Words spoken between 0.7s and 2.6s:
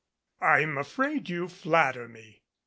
afraid you flatter me.